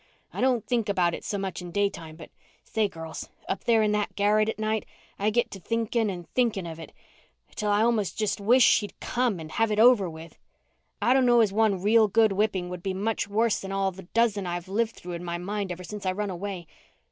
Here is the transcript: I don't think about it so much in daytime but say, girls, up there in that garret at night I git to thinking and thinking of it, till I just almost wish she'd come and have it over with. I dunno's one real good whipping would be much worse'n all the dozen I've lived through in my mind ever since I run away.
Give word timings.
I 0.33 0.41
don't 0.41 0.65
think 0.65 0.89
about 0.89 1.13
it 1.13 1.23
so 1.23 1.37
much 1.37 1.61
in 1.61 1.69
daytime 1.71 2.15
but 2.15 2.31
say, 2.63 2.87
girls, 2.87 3.29
up 3.47 3.65
there 3.65 3.83
in 3.83 3.91
that 3.91 4.15
garret 4.15 4.49
at 4.49 4.57
night 4.57 4.83
I 5.19 5.29
git 5.29 5.51
to 5.51 5.59
thinking 5.59 6.09
and 6.09 6.27
thinking 6.29 6.65
of 6.65 6.79
it, 6.79 6.91
till 7.55 7.69
I 7.69 7.81
just 7.81 7.85
almost 7.85 8.41
wish 8.41 8.63
she'd 8.63 8.99
come 8.99 9.39
and 9.39 9.51
have 9.51 9.71
it 9.71 9.77
over 9.77 10.09
with. 10.09 10.39
I 11.03 11.13
dunno's 11.13 11.53
one 11.53 11.83
real 11.83 12.07
good 12.07 12.31
whipping 12.31 12.67
would 12.69 12.81
be 12.81 12.95
much 12.95 13.27
worse'n 13.29 13.71
all 13.71 13.91
the 13.91 14.07
dozen 14.15 14.47
I've 14.47 14.67
lived 14.67 14.95
through 14.95 15.13
in 15.13 15.23
my 15.23 15.37
mind 15.37 15.71
ever 15.71 15.83
since 15.83 16.03
I 16.07 16.13
run 16.13 16.31
away. 16.31 16.65